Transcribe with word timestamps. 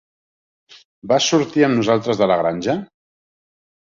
Vas 1.11 1.27
sortir 1.33 1.65
amb 1.67 1.77
nosaltres 1.79 2.21
de 2.21 2.31
La 2.31 2.37
granja? 2.41 2.77